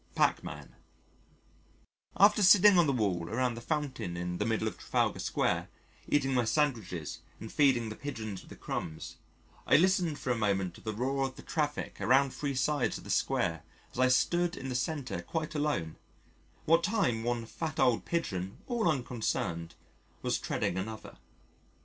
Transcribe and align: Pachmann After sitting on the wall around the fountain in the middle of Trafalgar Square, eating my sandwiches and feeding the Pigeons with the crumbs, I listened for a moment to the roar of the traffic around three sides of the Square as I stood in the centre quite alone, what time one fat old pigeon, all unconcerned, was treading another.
Pachmann 0.15 0.73
After 2.17 2.41
sitting 2.41 2.79
on 2.79 2.87
the 2.87 2.91
wall 2.91 3.29
around 3.29 3.53
the 3.53 3.61
fountain 3.61 4.17
in 4.17 4.39
the 4.39 4.45
middle 4.47 4.67
of 4.67 4.79
Trafalgar 4.79 5.19
Square, 5.19 5.69
eating 6.07 6.33
my 6.33 6.43
sandwiches 6.43 7.19
and 7.39 7.51
feeding 7.51 7.89
the 7.89 7.95
Pigeons 7.95 8.41
with 8.41 8.49
the 8.49 8.55
crumbs, 8.55 9.17
I 9.67 9.77
listened 9.77 10.17
for 10.17 10.31
a 10.31 10.35
moment 10.35 10.73
to 10.73 10.81
the 10.81 10.91
roar 10.95 11.27
of 11.27 11.35
the 11.35 11.43
traffic 11.43 12.01
around 12.01 12.31
three 12.33 12.55
sides 12.55 12.97
of 12.97 13.03
the 13.03 13.11
Square 13.11 13.61
as 13.91 13.99
I 13.99 14.07
stood 14.07 14.57
in 14.57 14.69
the 14.69 14.73
centre 14.73 15.21
quite 15.21 15.53
alone, 15.53 15.97
what 16.65 16.83
time 16.83 17.23
one 17.23 17.45
fat 17.45 17.79
old 17.79 18.03
pigeon, 18.03 18.57
all 18.65 18.89
unconcerned, 18.89 19.75
was 20.23 20.39
treading 20.39 20.77
another. 20.79 21.19